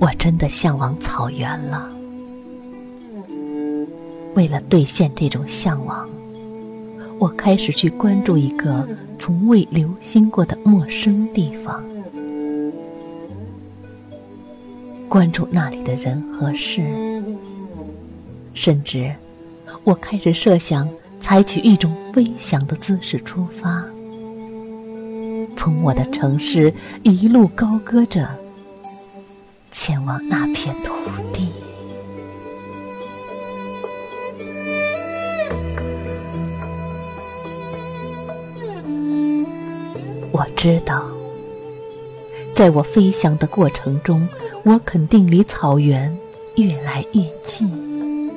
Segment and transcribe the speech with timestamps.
[0.00, 1.90] 我真的向往草原了。
[4.34, 6.08] 为了兑现这种向往，
[7.18, 8.86] 我开始去关注一个
[9.18, 11.84] 从未留心过的陌生地方，
[15.08, 17.22] 关注那里的人和事，
[18.54, 19.14] 甚至
[19.84, 20.88] 我开始设想
[21.20, 23.84] 采取一种飞翔的姿势出发，
[25.54, 28.28] 从我的城市一路高歌着。
[29.74, 30.94] 前往那片土
[31.32, 31.52] 地，
[40.30, 41.02] 我知道，
[42.54, 44.28] 在我飞翔的过程中，
[44.62, 46.16] 我肯定离草原
[46.54, 48.30] 越来越近。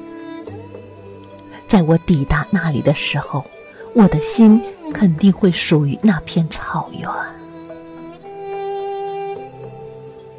[1.68, 3.46] 在我抵达那里的时候，
[3.94, 4.60] 我的心
[4.92, 7.08] 肯定会属于那片草原。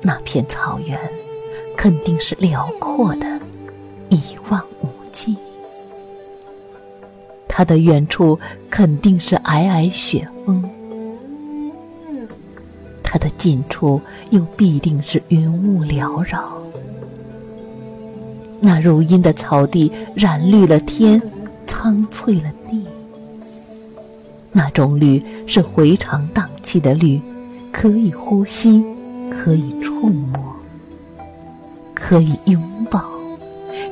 [0.01, 0.99] 那片草原
[1.77, 3.27] 肯定是辽阔的，
[4.09, 5.35] 一望无际；
[7.49, 8.39] 它的远处
[8.71, 10.63] 肯定是皑皑雪峰，
[13.03, 16.57] 它的近处又必定是云雾缭绕。
[18.61, 21.21] 那如茵的草地染绿了天，
[21.67, 22.85] 苍翠了地。
[24.51, 27.21] 那种绿是回肠荡气的绿，
[27.71, 28.85] 可以呼吸。
[29.39, 30.57] 可以触摸，
[31.95, 32.61] 可以拥
[32.91, 33.01] 抱，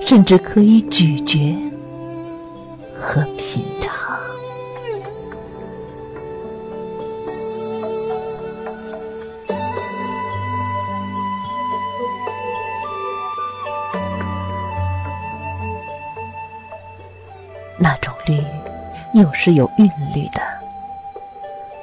[0.05, 1.57] 甚至可以咀嚼
[2.93, 3.95] 和品尝。
[17.79, 18.43] 那种绿，
[19.15, 20.43] 又是有韵律的，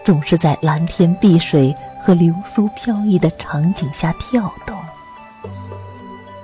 [0.03, 1.73] 总是在蓝天碧水。
[2.03, 4.78] 和流苏飘逸的场景下跳动，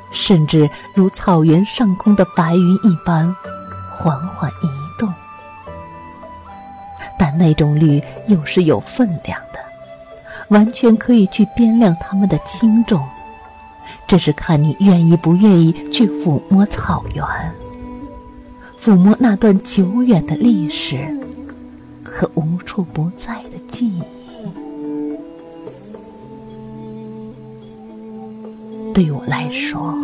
[0.10, 3.36] 甚至如草原上空的白云一般
[3.92, 5.14] 缓缓移动。
[7.18, 9.60] 但那种绿又是有分量的，
[10.48, 13.06] 完全可以去掂量它们的轻重。
[14.08, 17.26] 这是看你愿意不愿意去抚摸草原，
[18.82, 21.20] 抚摸那段久远的历史
[22.02, 24.19] 和无处不在的记忆。
[29.00, 29.96] 对我来说，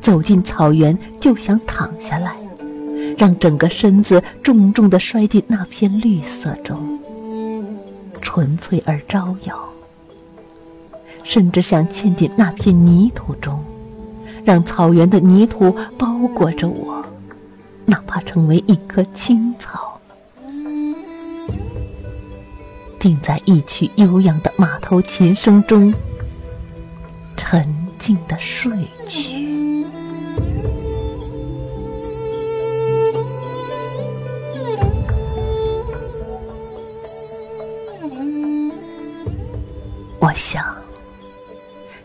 [0.00, 2.36] 走进草原就想躺下来，
[3.18, 6.96] 让整个身子重重的摔进那片绿色中，
[8.22, 9.56] 纯粹而招摇；
[11.24, 13.58] 甚至想嵌进那片泥土中，
[14.44, 17.04] 让草原的泥土包裹着我，
[17.84, 20.00] 哪怕成为一棵青草，
[22.96, 25.92] 并在一曲悠扬的马头琴声中
[27.36, 27.83] 沉。
[28.04, 28.70] 静的睡
[29.08, 29.82] 去。
[40.18, 40.76] 我想，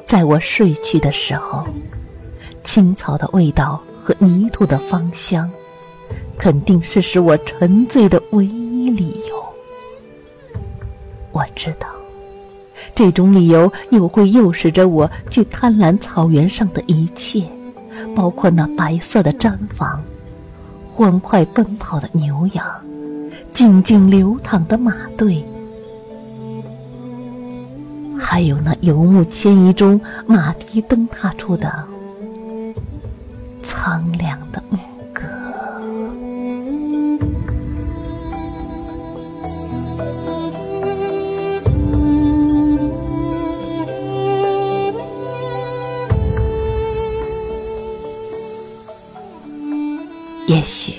[0.05, 1.67] 在我睡去的时候，
[2.63, 5.51] 青草的味道和泥土的芳香，
[6.37, 9.53] 肯定是使我沉醉的唯一理由。
[11.33, 11.89] 我知道。
[12.99, 17.45] 这种理由又会诱使着我去贪婪草原上的一切，
[18.13, 20.03] 包括那白色的毡房、
[20.91, 22.65] 欢快奔跑的牛羊、
[23.53, 25.41] 静静流淌的马队，
[28.19, 31.73] 还有那游牧迁移中马蹄蹬踏出的
[50.49, 50.95] 也许，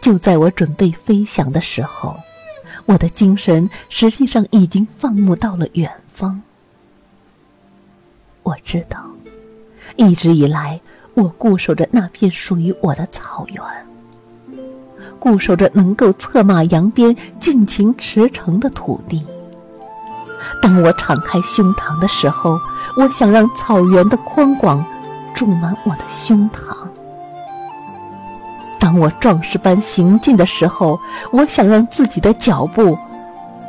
[0.00, 2.16] 就在我准备飞翔的时候，
[2.86, 6.40] 我的精神实际上已经放牧到了远方。
[8.44, 9.04] 我知道，
[9.96, 10.80] 一直以来，
[11.14, 14.64] 我固守着那片属于我的草原，
[15.18, 19.26] 固守着能够策马扬鞭、尽情驰骋的土地。
[20.62, 22.60] 当我敞开胸膛的时候，
[22.96, 24.86] 我想让草原的宽广
[25.34, 26.83] 注满我的胸膛；
[28.84, 31.00] 当我壮士般行进的时候，
[31.32, 32.98] 我想让自己的脚步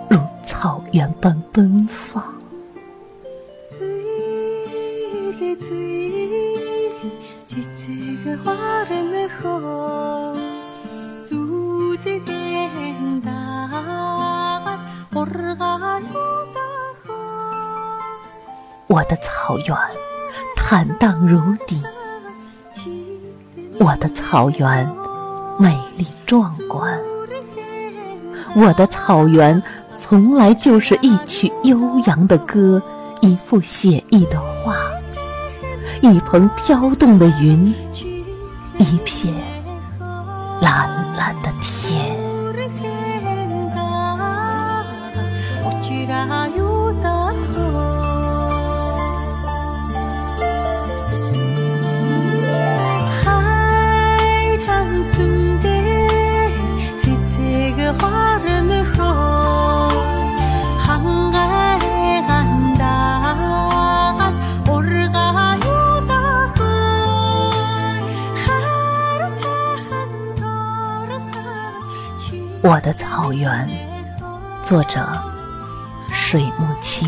[0.09, 2.21] 如草原般奔放。
[18.87, 19.77] 我的草原
[20.57, 21.81] 坦荡如砥，
[23.79, 24.93] 我的草原
[25.57, 26.99] 美丽壮观，
[28.55, 29.61] 我的草原
[29.97, 32.81] 从来就是一曲悠扬的歌，
[33.21, 34.75] 一幅写意的画，
[36.01, 37.73] 一蓬飘动的云，
[38.79, 39.33] 一片
[40.61, 42.13] 蓝蓝的天。
[72.67, 73.69] 我的草原，
[74.63, 74.99] 作者
[76.11, 77.07] 水木清。